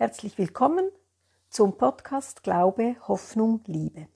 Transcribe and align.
Herzlich 0.00 0.38
willkommen 0.38 0.88
zum 1.50 1.76
Podcast 1.76 2.42
Glaube, 2.42 2.96
Hoffnung, 3.06 3.60
Liebe. 3.66 4.06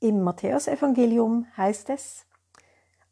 Im 0.00 0.22
Matthäusevangelium 0.22 1.46
heißt 1.56 1.90
es, 1.90 2.26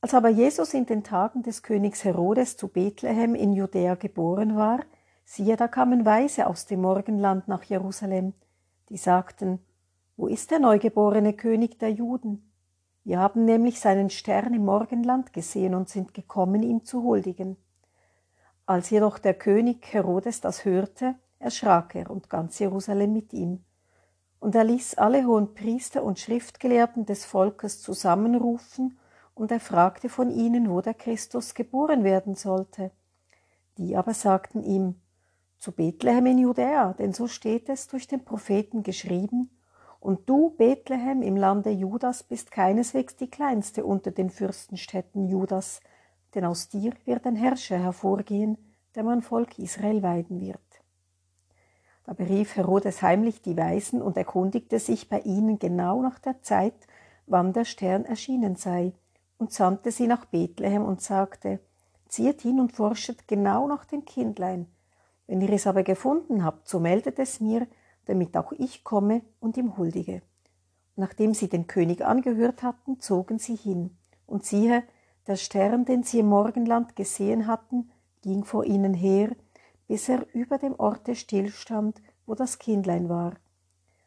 als 0.00 0.12
aber 0.12 0.28
Jesus 0.28 0.74
in 0.74 0.86
den 0.86 1.04
Tagen 1.04 1.44
des 1.44 1.62
Königs 1.62 2.02
Herodes 2.02 2.56
zu 2.56 2.66
Bethlehem 2.66 3.36
in 3.36 3.52
Judäa 3.52 3.94
geboren 3.94 4.56
war, 4.56 4.80
siehe, 5.24 5.56
da 5.56 5.68
kamen 5.68 6.04
Weise 6.04 6.48
aus 6.48 6.66
dem 6.66 6.80
Morgenland 6.80 7.46
nach 7.46 7.62
Jerusalem, 7.62 8.34
die 8.88 8.96
sagten, 8.96 9.60
wo 10.16 10.26
ist 10.26 10.50
der 10.50 10.58
neugeborene 10.58 11.32
König 11.32 11.78
der 11.78 11.92
Juden? 11.92 12.50
Wir 13.04 13.20
haben 13.20 13.44
nämlich 13.44 13.78
seinen 13.78 14.10
Stern 14.10 14.52
im 14.52 14.64
Morgenland 14.64 15.32
gesehen 15.32 15.76
und 15.76 15.88
sind 15.88 16.12
gekommen, 16.12 16.64
ihm 16.64 16.84
zu 16.84 17.04
huldigen. 17.04 17.56
Als 18.66 18.90
jedoch 18.90 19.20
der 19.20 19.34
König 19.34 19.92
Herodes 19.92 20.40
das 20.40 20.64
hörte, 20.64 21.14
erschrak 21.42 21.94
er 21.94 22.10
und 22.10 22.30
ganz 22.30 22.58
Jerusalem 22.58 23.12
mit 23.12 23.32
ihm. 23.32 23.64
Und 24.40 24.54
er 24.54 24.64
ließ 24.64 24.94
alle 24.94 25.26
hohen 25.26 25.54
Priester 25.54 26.02
und 26.02 26.18
Schriftgelehrten 26.18 27.06
des 27.06 27.24
Volkes 27.24 27.80
zusammenrufen, 27.80 28.98
und 29.34 29.50
er 29.50 29.60
fragte 29.60 30.08
von 30.08 30.30
ihnen, 30.30 30.68
wo 30.68 30.82
der 30.82 30.94
Christus 30.94 31.54
geboren 31.54 32.04
werden 32.04 32.34
sollte. 32.34 32.90
Die 33.78 33.96
aber 33.96 34.12
sagten 34.12 34.62
ihm, 34.62 34.96
zu 35.58 35.72
Bethlehem 35.72 36.26
in 36.26 36.38
Judäa, 36.38 36.92
denn 36.92 37.12
so 37.12 37.28
steht 37.28 37.68
es 37.68 37.86
durch 37.88 38.06
den 38.06 38.24
Propheten 38.24 38.82
geschrieben, 38.82 39.50
und 40.00 40.28
du, 40.28 40.50
Bethlehem 40.50 41.22
im 41.22 41.36
Lande 41.36 41.70
Judas, 41.70 42.24
bist 42.24 42.50
keineswegs 42.50 43.14
die 43.14 43.30
kleinste 43.30 43.84
unter 43.84 44.10
den 44.10 44.30
Fürstenstädten 44.30 45.28
Judas, 45.28 45.80
denn 46.34 46.44
aus 46.44 46.68
dir 46.68 46.92
wird 47.04 47.24
ein 47.24 47.36
Herrscher 47.36 47.78
hervorgehen, 47.78 48.58
der 48.96 49.04
mein 49.04 49.22
Volk 49.22 49.58
Israel 49.60 50.02
weiden 50.02 50.40
wird. 50.40 50.58
Da 52.12 52.24
berief 52.24 52.56
Herodes 52.56 53.00
heimlich 53.00 53.40
die 53.40 53.56
Weisen 53.56 54.02
und 54.02 54.18
erkundigte 54.18 54.78
sich 54.78 55.08
bei 55.08 55.20
ihnen 55.20 55.58
genau 55.58 56.02
nach 56.02 56.18
der 56.18 56.42
Zeit, 56.42 56.74
wann 57.26 57.54
der 57.54 57.64
Stern 57.64 58.04
erschienen 58.04 58.54
sei, 58.54 58.92
und 59.38 59.50
sandte 59.50 59.90
sie 59.90 60.06
nach 60.06 60.26
Bethlehem 60.26 60.84
und 60.84 61.00
sagte, 61.00 61.60
Zieht 62.08 62.42
hin 62.42 62.60
und 62.60 62.72
forschet 62.72 63.26
genau 63.26 63.66
nach 63.66 63.86
dem 63.86 64.04
Kindlein. 64.04 64.66
Wenn 65.26 65.40
ihr 65.40 65.48
es 65.54 65.66
aber 65.66 65.84
gefunden 65.84 66.44
habt, 66.44 66.68
so 66.68 66.80
meldet 66.80 67.18
es 67.18 67.40
mir, 67.40 67.66
damit 68.04 68.36
auch 68.36 68.52
ich 68.52 68.84
komme 68.84 69.22
und 69.40 69.56
ihm 69.56 69.78
huldige. 69.78 70.20
nachdem 70.96 71.32
sie 71.32 71.48
den 71.48 71.66
König 71.66 72.04
angehört 72.04 72.62
hatten, 72.62 73.00
zogen 73.00 73.38
sie 73.38 73.56
hin. 73.56 73.96
Und 74.26 74.44
siehe, 74.44 74.82
der 75.26 75.36
Stern, 75.36 75.86
den 75.86 76.02
sie 76.02 76.18
im 76.18 76.26
Morgenland 76.26 76.94
gesehen 76.94 77.46
hatten, 77.46 77.90
ging 78.20 78.44
vor 78.44 78.66
ihnen 78.66 78.92
her, 78.92 79.30
bis 79.92 80.08
er 80.08 80.24
über 80.32 80.56
dem 80.56 80.74
Orte 80.80 81.14
stillstand, 81.14 82.00
wo 82.24 82.34
das 82.34 82.58
Kindlein 82.58 83.10
war. 83.10 83.34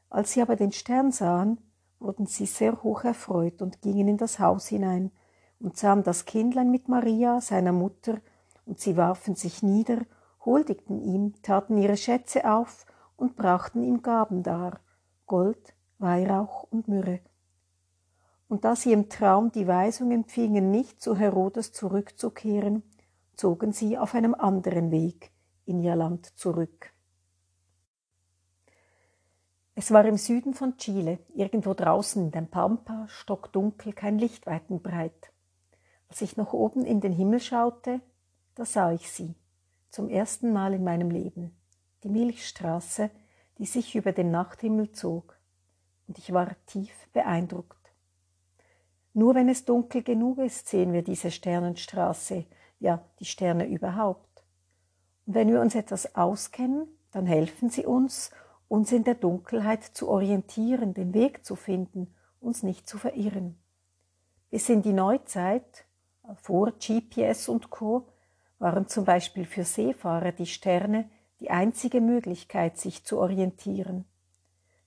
Als 0.09 0.31
sie 0.31 0.41
aber 0.41 0.55
den 0.55 0.71
Stern 0.71 1.11
sahen, 1.11 1.59
wurden 1.99 2.25
sie 2.25 2.47
sehr 2.47 2.81
hoch 2.81 3.03
erfreut 3.03 3.61
und 3.61 3.83
gingen 3.83 4.07
in 4.07 4.17
das 4.17 4.39
Haus 4.39 4.65
hinein 4.65 5.11
und 5.59 5.77
sahen 5.77 6.01
das 6.01 6.25
Kindlein 6.25 6.71
mit 6.71 6.89
Maria, 6.89 7.39
seiner 7.39 7.71
Mutter, 7.71 8.19
und 8.65 8.79
sie 8.79 8.97
warfen 8.97 9.35
sich 9.35 9.61
nieder, 9.61 9.99
huldigten 10.43 10.99
ihm, 10.99 11.39
taten 11.43 11.77
ihre 11.77 11.97
Schätze 11.97 12.51
auf 12.51 12.87
und 13.15 13.35
brachten 13.35 13.83
ihm 13.83 14.01
Gaben 14.01 14.41
dar, 14.41 14.79
Gold, 15.27 15.75
Weihrauch 15.99 16.63
und 16.63 16.87
Myrrhe. 16.87 17.19
Und 18.47 18.65
da 18.65 18.75
sie 18.75 18.91
im 18.91 19.07
Traum 19.07 19.51
die 19.51 19.67
Weisung 19.67 20.09
empfingen, 20.09 20.71
nicht 20.71 20.99
zu 20.99 21.15
Herodes 21.15 21.73
zurückzukehren, 21.73 22.81
zogen 23.35 23.71
sie 23.71 23.99
auf 23.99 24.15
einem 24.15 24.33
anderen 24.33 24.89
Weg, 24.89 25.31
in 25.65 25.79
ihr 25.79 25.95
Land 25.95 26.25
zurück. 26.37 26.91
Es 29.75 29.91
war 29.91 30.05
im 30.05 30.17
Süden 30.17 30.53
von 30.53 30.77
Chile, 30.77 31.19
irgendwo 31.33 31.73
draußen 31.73 32.23
in 32.23 32.31
den 32.31 32.49
Pampa, 32.49 33.07
stockdunkel, 33.09 33.91
kein 33.91 34.17
Licht 34.17 34.45
breit. 34.45 35.33
Als 36.07 36.21
ich 36.21 36.37
nach 36.37 36.53
oben 36.53 36.85
in 36.85 37.01
den 37.01 37.11
Himmel 37.11 37.41
schaute, 37.41 37.99
da 38.55 38.63
sah 38.63 38.93
ich 38.93 39.11
sie, 39.11 39.35
zum 39.89 40.07
ersten 40.09 40.53
Mal 40.53 40.73
in 40.73 40.83
meinem 40.83 41.09
Leben, 41.09 41.55
die 42.03 42.09
Milchstraße, 42.09 43.09
die 43.57 43.65
sich 43.65 43.95
über 43.95 44.13
den 44.13 44.31
Nachthimmel 44.31 44.91
zog, 44.91 45.37
und 46.07 46.17
ich 46.19 46.31
war 46.31 46.55
tief 46.67 46.93
beeindruckt. 47.11 47.75
Nur 49.13 49.35
wenn 49.35 49.49
es 49.49 49.65
dunkel 49.65 50.03
genug 50.03 50.39
ist, 50.39 50.67
sehen 50.67 50.93
wir 50.93 51.01
diese 51.01 51.31
Sternenstraße, 51.31 52.45
ja 52.79 53.03
die 53.19 53.25
Sterne 53.25 53.65
überhaupt. 53.65 54.34
Wenn 55.25 55.49
wir 55.49 55.61
uns 55.61 55.73
etwas 55.73 56.15
auskennen, 56.15 56.87
dann 57.11 57.25
helfen 57.25 57.69
sie 57.69 57.85
uns, 57.85 58.31
uns 58.67 58.91
in 58.91 59.03
der 59.03 59.15
Dunkelheit 59.15 59.83
zu 59.83 60.07
orientieren, 60.09 60.93
den 60.93 61.13
Weg 61.13 61.45
zu 61.45 61.55
finden, 61.55 62.13
uns 62.39 62.61
nicht 62.61 62.87
zu 62.87 62.97
verirren. 62.97 63.57
Bis 64.51 64.69
in 64.69 64.81
die 64.81 64.93
Neuzeit, 64.93 65.85
vor 66.35 66.71
GPS 66.71 67.49
und 67.49 67.69
Co., 67.69 68.07
waren 68.59 68.87
zum 68.87 69.03
Beispiel 69.03 69.45
für 69.45 69.63
Seefahrer 69.63 70.31
die 70.31 70.45
Sterne 70.45 71.09
die 71.39 71.49
einzige 71.49 72.01
Möglichkeit, 72.01 72.77
sich 72.77 73.03
zu 73.03 73.19
orientieren. 73.19 74.05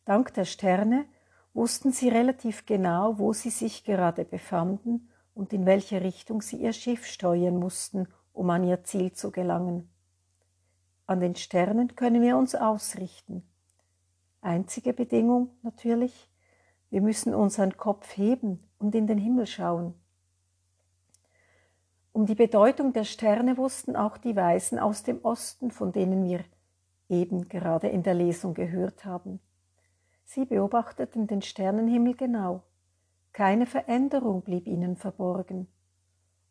Dank 0.05 0.33
der 0.35 0.47
Sterne 0.47 1.05
wussten 1.53 1.93
sie 1.93 2.09
relativ 2.09 2.65
genau, 2.65 3.19
wo 3.19 3.33
sie 3.33 3.51
sich 3.51 3.85
gerade 3.85 4.25
befanden 4.25 5.11
und 5.35 5.53
in 5.53 5.67
welche 5.67 6.01
Richtung 6.01 6.41
sie 6.41 6.57
ihr 6.57 6.73
Schiff 6.73 7.05
steuern 7.05 7.59
mussten, 7.59 8.09
um 8.33 8.49
an 8.51 8.65
ihr 8.65 8.85
Ziel 8.85 9.13
zu 9.13 9.31
gelangen. 9.31 9.91
An 11.09 11.21
den 11.21 11.37
Sternen 11.37 11.97
können 11.97 12.21
wir 12.21 12.37
uns 12.37 12.55
ausrichten. 12.55 13.43
Einzige 14.43 14.93
Bedingung 14.93 15.49
natürlich, 15.63 16.29
wir 16.91 17.01
müssen 17.01 17.35
unseren 17.35 17.79
Kopf 17.79 18.15
heben 18.19 18.63
und 18.79 18.95
in 18.95 19.07
den 19.07 19.17
Himmel 19.17 19.47
schauen. 19.47 19.95
Um 22.13 22.27
die 22.27 22.35
Bedeutung 22.35 22.93
der 22.93 23.05
Sterne 23.05 23.57
wussten 23.57 23.97
auch 23.97 24.19
die 24.19 24.37
Weisen 24.37 24.79
aus 24.79 25.03
dem 25.03 25.25
Osten, 25.25 25.71
von 25.71 25.93
denen 25.93 26.25
wir 26.25 26.45
eben 27.09 27.49
gerade 27.49 27.89
in 27.89 28.03
der 28.03 28.15
Lesung 28.15 28.53
gehört 28.53 29.07
haben. 29.07 29.41
Sie 30.27 30.45
beobachteten 30.45 31.27
den 31.27 31.41
Sternenhimmel 31.41 32.17
genau. 32.17 32.65
Keine 33.33 33.65
Veränderung 33.65 34.43
blieb 34.43 34.67
ihnen 34.67 34.95
verborgen. 34.95 35.69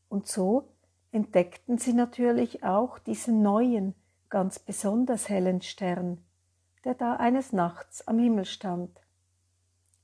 Und 0.10 0.26
so 0.26 0.68
entdeckten 1.12 1.78
sie 1.78 1.94
natürlich 1.94 2.64
auch 2.64 2.98
diesen 2.98 3.44
neuen, 3.44 3.94
ganz 4.30 4.60
besonders 4.60 5.30
hellen 5.30 5.62
Stern, 5.62 6.24
der 6.84 6.94
da 6.94 7.16
eines 7.16 7.54
Nachts 7.54 8.08
am 8.08 8.20
Himmel 8.20 8.46
stand. 8.46 9.02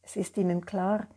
Es 0.02 0.16
ist 0.16 0.38
ihnen 0.38 0.66
klar, 0.66 1.08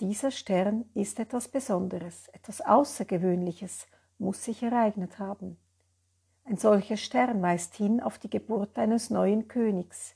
dieser 0.00 0.30
Stern 0.30 0.84
ist 0.94 1.18
etwas 1.18 1.48
Besonderes, 1.48 2.28
etwas 2.28 2.60
Außergewöhnliches, 2.60 3.86
muss 4.18 4.44
sich 4.44 4.62
ereignet 4.62 5.18
haben. 5.18 5.56
Ein 6.44 6.56
solcher 6.56 6.96
Stern 6.96 7.42
weist 7.42 7.74
hin 7.74 8.00
auf 8.00 8.18
die 8.18 8.30
Geburt 8.30 8.78
eines 8.78 9.10
neuen 9.10 9.48
Königs. 9.48 10.14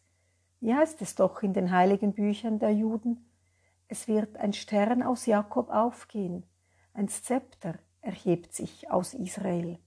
Wie 0.61 0.75
heißt 0.75 1.03
es 1.03 1.15
doch 1.15 1.43
in 1.43 1.55
den 1.55 1.71
heiligen 1.71 2.13
Büchern 2.13 2.59
der 2.59 2.71
Juden? 2.71 3.31
Es 3.89 4.07
wird 4.07 4.37
ein 4.37 4.53
Stern 4.53 5.03
aus 5.03 5.27
Jakob 5.27 5.71
aufgehen, 5.71 6.45
ein 6.93 7.09
Zepter 7.09 7.75
erhebt 8.03 8.53
sich 8.53 8.91
aus 8.91 9.15
Israel. 9.15 9.79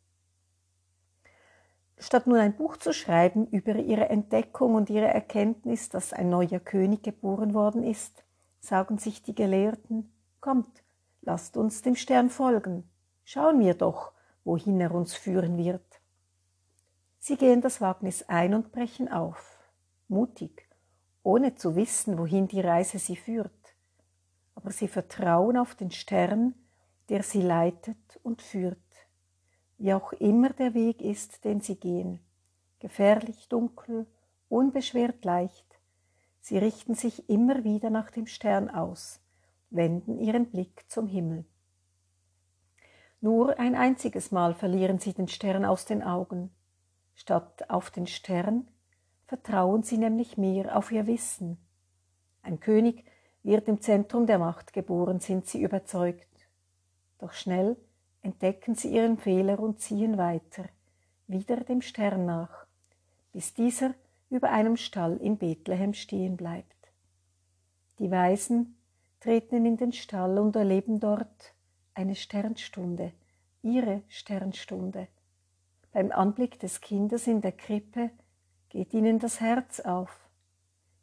Statt 1.98 2.28
nun 2.28 2.38
ein 2.38 2.56
Buch 2.56 2.78
zu 2.78 2.92
schreiben 2.92 3.48
über 3.48 3.76
ihre 3.76 4.10
Entdeckung 4.10 4.76
und 4.76 4.90
ihre 4.90 5.08
Erkenntnis, 5.08 5.90
dass 5.90 6.14
ein 6.14 6.30
neuer 6.30 6.60
König 6.60 7.04
geboren 7.04 7.54
worden 7.54 7.84
ist, 7.84 8.24
sagen 8.60 8.98
sich 8.98 9.24
die 9.24 9.36
Gelehrten, 9.36 10.12
kommt, 10.40 10.84
lasst 11.22 11.58
uns 11.58 11.82
dem 11.82 11.96
Stern 11.96 12.30
folgen, 12.30 12.90
schauen 13.24 13.60
wir 13.60 13.74
doch, 13.74 14.12
wohin 14.44 14.80
er 14.82 14.94
uns 14.94 15.14
führen 15.14 15.58
wird. 15.58 16.02
Sie 17.20 17.38
gehen 17.38 17.62
das 17.62 17.80
Wagnis 17.80 18.28
ein 18.28 18.54
und 18.54 18.72
brechen 18.72 19.10
auf, 19.10 19.60
mutig, 20.10 20.68
ohne 21.24 21.56
zu 21.56 21.76
wissen, 21.76 22.18
wohin 22.18 22.48
die 22.48 22.60
Reise 22.60 23.00
sie 23.00 23.16
führt, 23.16 23.76
aber 24.56 24.72
sie 24.72 24.90
vertrauen 24.90 25.58
auf 25.58 25.76
den 25.76 25.92
Stern, 25.92 26.56
der 27.08 27.24
sie 27.24 27.42
leitet 27.42 28.20
und 28.24 28.42
führt 28.42 28.83
wie 29.78 29.94
auch 29.94 30.14
immer 30.14 30.50
der 30.50 30.74
Weg 30.74 31.02
ist, 31.02 31.44
den 31.46 31.62
sie 31.62 31.76
gehen, 31.76 32.20
gefährlich 32.80 33.48
dunkel, 33.50 34.06
unbeschwert 34.50 35.24
leicht, 35.26 35.80
sie 36.40 36.58
richten 36.58 36.96
sich 36.96 37.30
immer 37.30 37.64
wieder 37.64 37.90
nach 37.90 38.12
dem 38.12 38.28
Stern 38.28 38.70
aus, 38.70 39.22
wenden 39.70 40.20
ihren 40.20 40.50
Blick 40.50 40.84
zum 40.88 41.08
Himmel. 41.08 41.46
Nur 43.22 43.58
ein 43.58 43.76
einziges 43.76 44.32
Mal 44.32 44.54
verlieren 44.54 45.00
sie 45.00 45.14
den 45.14 45.30
Stern 45.30 45.64
aus 45.64 45.86
den 45.86 46.04
Augen. 46.04 46.52
Statt 47.16 47.70
auf 47.70 47.90
den 47.90 48.06
Stern 48.06 48.68
vertrauen 49.28 49.82
sie 49.84 49.98
nämlich 49.98 50.38
mehr 50.38 50.78
auf 50.78 50.92
ihr 50.92 51.08
Wissen. 51.08 51.58
Ein 52.42 52.60
König 52.60 53.06
wird 53.42 53.68
im 53.70 53.80
Zentrum 53.80 54.28
der 54.28 54.40
Macht 54.40 54.74
geboren, 54.74 55.22
sind 55.22 55.48
sie 55.48 55.62
überzeugt. 55.62 56.28
Doch 57.20 57.32
schnell 57.32 57.78
entdecken 58.24 58.74
sie 58.74 58.90
ihren 58.90 59.18
Fehler 59.18 59.60
und 59.60 59.80
ziehen 59.80 60.18
weiter, 60.18 60.66
wieder 61.28 61.58
dem 61.58 61.82
Stern 61.82 62.26
nach, 62.26 62.66
bis 63.32 63.54
dieser 63.54 63.94
über 64.30 64.50
einem 64.50 64.78
Stall 64.78 65.18
in 65.18 65.38
Bethlehem 65.38 65.94
stehen 65.94 66.38
bleibt. 66.38 66.74
Die 68.00 68.10
Weisen 68.10 68.76
treten 69.20 69.66
in 69.66 69.78
den 69.78 69.94
Stall 69.94 70.40
und 70.40 70.56
erleben 70.56 71.00
dort 71.00 71.54
eine 71.94 72.16
Sternstunde, 72.16 73.12
ihre 73.62 74.02
Sternstunde. 74.08 75.08
Beim 75.92 76.12
Anblick 76.12 76.60
des 76.60 76.82
Kindes 76.82 77.28
in 77.28 77.42
der 77.42 77.52
Krippe 77.52 78.10
geht 78.70 78.94
ihnen 78.94 79.20
das 79.20 79.40
Herz 79.40 79.80
auf. 79.82 80.28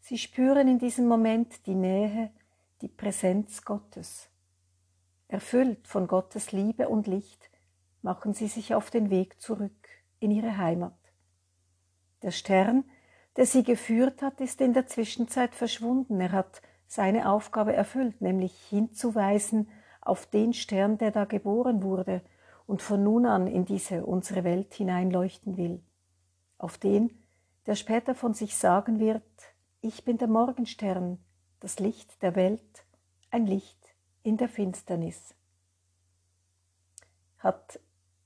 Sie 0.01 0.19
spüren 0.19 0.67
in 0.67 0.79
diesem 0.79 1.07
Moment 1.07 1.67
die 1.67 1.77
Nähe, 1.77 2.31
die 2.81 2.89
Präsenz 2.89 3.65
Gottes. 3.65 4.30
Erfüllt 5.31 5.87
von 5.87 6.09
Gottes 6.09 6.51
Liebe 6.51 6.89
und 6.89 7.07
Licht 7.07 7.51
machen 8.03 8.35
sie 8.35 8.49
sich 8.49 8.75
auf 8.75 8.91
den 8.91 9.11
Weg 9.11 9.41
zurück 9.41 9.89
in 10.19 10.33
ihre 10.33 10.57
Heimat. 10.57 10.99
Der 12.23 12.33
Stern, 12.33 12.83
der 13.37 13.47
sie 13.47 13.63
geführt 13.63 14.23
hat, 14.23 14.41
ist 14.41 14.61
in 14.61 14.73
der 14.73 14.89
Zwischenzeit 14.89 15.55
verschwunden. 15.55 16.21
Er 16.21 16.33
hat 16.33 16.63
seine 16.89 17.31
Aufgabe 17.31 17.73
erfüllt, 17.73 18.21
nämlich 18.21 18.53
hinzuweisen 18.69 19.69
auf 20.01 20.27
den 20.27 20.53
Stern, 20.53 20.99
der 20.99 21.13
da 21.13 21.27
geboren 21.27 21.85
wurde 21.85 22.23
und 22.67 22.83
von 22.83 23.05
nun 23.05 23.25
an 23.25 23.47
in 23.47 23.65
diese 23.65 24.05
unsere 24.05 24.43
Welt 24.43 24.75
hineinleuchten 24.75 25.57
will. 25.57 25.81
Auf 26.59 26.77
den, 26.77 27.23
der 27.67 27.77
später 27.77 28.17
von 28.17 28.35
sich 28.35 28.57
sagen 28.57 28.99
wird, 28.99 29.23
ich 29.81 30.05
bin 30.05 30.19
der 30.19 30.27
Morgenstern, 30.27 31.25
das 31.61 31.79
Licht 31.79 32.21
der 32.21 32.35
Welt, 32.35 32.85
ein 33.31 33.47
Licht 33.47 33.80
in 34.23 34.37
der 34.37 34.49
Finsternis. 34.49 35.35
Hat 37.39 37.81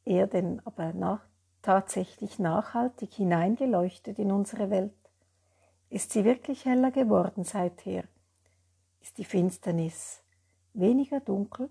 er 0.05 0.26
denn 0.26 0.61
aber 0.64 0.93
nach, 0.93 1.25
tatsächlich 1.62 2.38
nachhaltig 2.38 3.14
hineingeleuchtet 3.14 4.19
in 4.19 4.32
unsere 4.32 4.70
Welt? 4.70 4.93
Ist 5.88 6.12
sie 6.12 6.25
wirklich 6.25 6.64
heller 6.64 6.91
geworden 6.91 7.44
seither? 7.44 8.05
Ist 9.00 9.19
die 9.19 9.25
Finsternis 9.25 10.23
weniger 10.73 11.20
dunkel? 11.20 11.70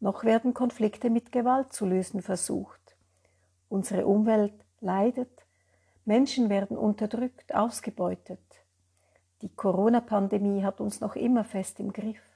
Noch 0.00 0.24
werden 0.24 0.54
Konflikte 0.54 1.10
mit 1.10 1.30
Gewalt 1.30 1.72
zu 1.72 1.86
lösen 1.86 2.22
versucht. 2.22 2.96
Unsere 3.68 4.06
Umwelt 4.06 4.64
leidet, 4.80 5.46
Menschen 6.04 6.48
werden 6.48 6.76
unterdrückt, 6.76 7.54
ausgebeutet. 7.54 8.40
Die 9.42 9.54
Corona-Pandemie 9.54 10.64
hat 10.64 10.80
uns 10.80 11.00
noch 11.00 11.16
immer 11.16 11.44
fest 11.44 11.78
im 11.80 11.92
Griff, 11.92 12.29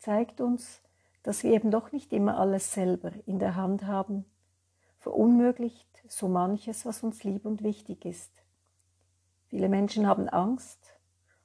zeigt 0.00 0.40
uns, 0.40 0.82
dass 1.22 1.44
wir 1.44 1.52
eben 1.52 1.70
doch 1.70 1.92
nicht 1.92 2.12
immer 2.12 2.38
alles 2.38 2.72
selber 2.72 3.12
in 3.26 3.38
der 3.38 3.54
Hand 3.54 3.86
haben, 3.86 4.24
verunmöglicht 4.98 5.88
so 6.08 6.28
manches, 6.28 6.84
was 6.84 7.02
uns 7.02 7.22
lieb 7.24 7.44
und 7.44 7.62
wichtig 7.62 8.04
ist. 8.04 8.32
Viele 9.46 9.68
Menschen 9.68 10.06
haben 10.06 10.28
Angst 10.28 10.96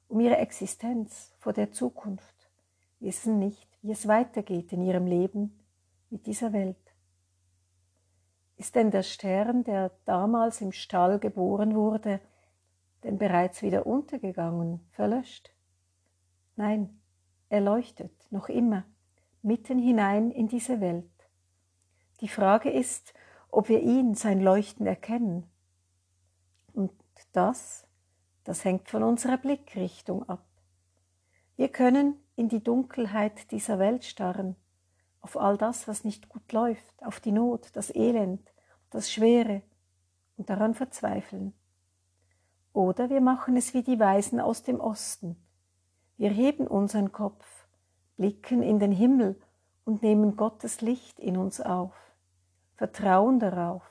um 0.08 0.20
ihre 0.20 0.36
Existenz 0.36 1.34
vor 1.38 1.52
der 1.52 1.72
Zukunft, 1.72 2.48
wissen 3.00 3.38
nicht, 3.38 3.68
wie 3.82 3.92
es 3.92 4.06
weitergeht 4.06 4.72
in 4.72 4.82
ihrem 4.82 5.06
Leben 5.06 5.58
mit 6.10 6.26
dieser 6.26 6.52
Welt. 6.52 6.76
Ist 8.56 8.74
denn 8.74 8.90
der 8.90 9.02
Stern, 9.02 9.64
der 9.64 9.90
damals 10.04 10.60
im 10.60 10.72
Stall 10.72 11.18
geboren 11.18 11.74
wurde, 11.74 12.20
denn 13.02 13.18
bereits 13.18 13.62
wieder 13.62 13.86
untergegangen, 13.86 14.80
verlöscht? 14.92 15.52
Nein, 16.54 16.95
er 17.48 17.60
leuchtet 17.60 18.12
noch 18.30 18.48
immer 18.48 18.84
mitten 19.42 19.78
hinein 19.78 20.32
in 20.32 20.48
diese 20.48 20.80
Welt. 20.80 21.10
Die 22.20 22.28
Frage 22.28 22.70
ist, 22.70 23.14
ob 23.50 23.68
wir 23.68 23.80
ihn, 23.80 24.14
sein 24.14 24.40
Leuchten 24.40 24.86
erkennen. 24.86 25.48
Und 26.72 26.92
das, 27.32 27.86
das 28.42 28.64
hängt 28.64 28.88
von 28.90 29.02
unserer 29.02 29.38
Blickrichtung 29.38 30.28
ab. 30.28 30.44
Wir 31.56 31.68
können 31.68 32.16
in 32.34 32.48
die 32.48 32.62
Dunkelheit 32.62 33.50
dieser 33.52 33.78
Welt 33.78 34.04
starren, 34.04 34.56
auf 35.20 35.36
all 35.36 35.56
das, 35.56 35.88
was 35.88 36.04
nicht 36.04 36.28
gut 36.28 36.52
läuft, 36.52 37.04
auf 37.04 37.20
die 37.20 37.32
Not, 37.32 37.70
das 37.74 37.94
Elend, 37.94 38.52
das 38.90 39.12
Schwere 39.12 39.62
und 40.36 40.50
daran 40.50 40.74
verzweifeln. 40.74 41.54
Oder 42.72 43.08
wir 43.10 43.20
machen 43.20 43.56
es 43.56 43.74
wie 43.74 43.82
die 43.82 43.98
Weisen 43.98 44.40
aus 44.40 44.62
dem 44.62 44.80
Osten. 44.80 45.36
Wir 46.18 46.30
heben 46.30 46.66
unseren 46.66 47.12
Kopf 47.12 47.44
blicken 48.16 48.62
in 48.62 48.78
den 48.78 48.92
Himmel 48.92 49.38
und 49.84 50.02
nehmen 50.02 50.36
Gottes 50.36 50.80
Licht 50.80 51.20
in 51.20 51.36
uns 51.36 51.60
auf, 51.60 51.92
vertrauen 52.76 53.38
darauf, 53.38 53.82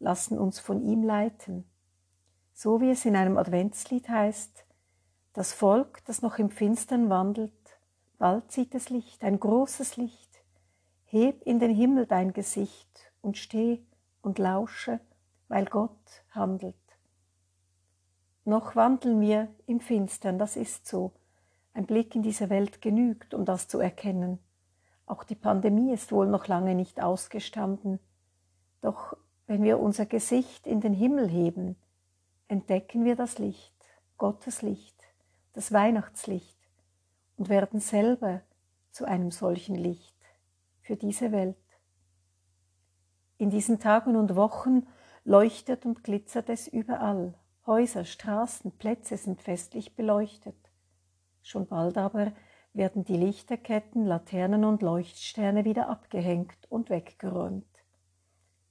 lassen 0.00 0.38
uns 0.38 0.58
von 0.58 0.82
ihm 0.82 1.04
leiten. 1.04 1.64
So 2.52 2.80
wie 2.80 2.90
es 2.90 3.04
in 3.04 3.14
einem 3.14 3.38
Adventslied 3.38 4.08
heißt, 4.08 4.64
das 5.32 5.52
Volk, 5.52 6.04
das 6.06 6.22
noch 6.22 6.38
im 6.38 6.50
Finstern 6.50 7.08
wandelt, 7.08 7.52
bald 8.18 8.50
sieht 8.50 8.74
es 8.74 8.90
Licht, 8.90 9.22
ein 9.24 9.38
großes 9.38 9.96
Licht. 9.96 10.42
Heb 11.04 11.42
in 11.42 11.60
den 11.60 11.74
Himmel 11.74 12.06
dein 12.06 12.32
Gesicht 12.32 13.12
und 13.22 13.38
steh 13.38 13.84
und 14.22 14.38
lausche, 14.38 15.00
weil 15.48 15.64
Gott 15.66 16.24
handelt. 16.30 16.74
Noch 18.44 18.76
wandeln 18.76 19.20
wir 19.20 19.48
im 19.66 19.80
Finstern, 19.80 20.38
das 20.38 20.56
ist 20.56 20.86
so, 20.86 21.12
ein 21.74 21.86
Blick 21.86 22.14
in 22.14 22.22
diese 22.22 22.48
Welt 22.48 22.80
genügt, 22.80 23.34
um 23.34 23.44
das 23.44 23.68
zu 23.68 23.80
erkennen. 23.80 24.38
Auch 25.06 25.24
die 25.24 25.34
Pandemie 25.34 25.92
ist 25.92 26.12
wohl 26.12 26.26
noch 26.26 26.46
lange 26.46 26.74
nicht 26.74 27.02
ausgestanden. 27.02 27.98
Doch 28.80 29.16
wenn 29.46 29.62
wir 29.62 29.78
unser 29.78 30.06
Gesicht 30.06 30.66
in 30.66 30.80
den 30.80 30.94
Himmel 30.94 31.28
heben, 31.28 31.76
entdecken 32.48 33.04
wir 33.04 33.16
das 33.16 33.38
Licht, 33.38 33.74
Gottes 34.16 34.62
Licht, 34.62 35.02
das 35.52 35.72
Weihnachtslicht 35.72 36.58
und 37.36 37.48
werden 37.48 37.80
selber 37.80 38.40
zu 38.90 39.04
einem 39.04 39.30
solchen 39.30 39.74
Licht 39.74 40.16
für 40.80 40.96
diese 40.96 41.32
Welt. 41.32 41.56
In 43.36 43.50
diesen 43.50 43.80
Tagen 43.80 44.16
und 44.16 44.36
Wochen 44.36 44.86
leuchtet 45.24 45.84
und 45.84 46.04
glitzert 46.04 46.48
es 46.48 46.68
überall. 46.68 47.34
Häuser, 47.66 48.04
Straßen, 48.04 48.72
Plätze 48.72 49.16
sind 49.16 49.42
festlich 49.42 49.96
beleuchtet. 49.96 50.56
Schon 51.44 51.66
bald 51.66 51.98
aber 51.98 52.32
werden 52.72 53.04
die 53.04 53.18
Lichterketten, 53.18 54.06
Laternen 54.06 54.64
und 54.64 54.80
Leuchtsterne 54.80 55.66
wieder 55.66 55.90
abgehängt 55.90 56.56
und 56.70 56.88
weggeräumt. 56.88 57.84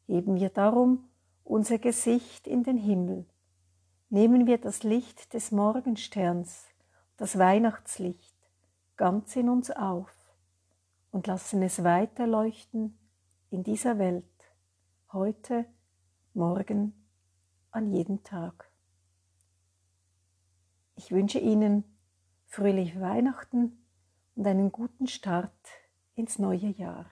Heben 0.08 0.36
wir 0.36 0.50
darum 0.50 1.08
unser 1.44 1.78
Gesicht 1.78 2.48
in 2.48 2.64
den 2.64 2.78
Himmel, 2.78 3.25
nehmen 4.09 4.47
wir 4.47 4.57
das 4.57 4.81
Licht 4.81 5.33
des 5.36 5.52
Morgensterns, 5.52 6.66
das 7.16 7.38
Weihnachtslicht, 7.38 8.36
ganz 8.97 9.36
in 9.36 9.50
uns 9.50 9.69
auf 9.69 10.12
und 11.12 11.28
lassen 11.28 11.62
es 11.62 11.83
weiterleuchten 11.83 12.97
in 13.52 13.64
dieser 13.64 14.00
Welt, 14.00 14.26
heute, 15.12 15.66
morgen, 16.33 16.94
an 17.69 17.94
jedem 17.94 18.24
Tag. 18.24 18.71
Ich 20.95 21.12
wünsche 21.12 21.40
Ihnen 21.40 21.83
fröhliche 22.54 23.02
Weihnachten 23.02 23.83
und 24.36 24.45
einen 24.45 24.72
guten 24.72 25.07
Start 25.07 25.52
ins 26.14 26.38
neue 26.38 26.68
Jahr. 26.68 27.10